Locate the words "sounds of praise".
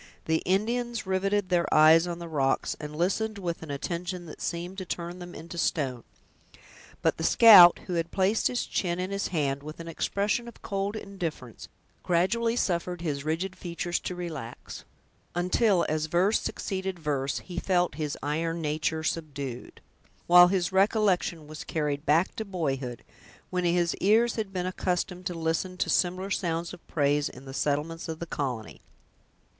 26.31-27.29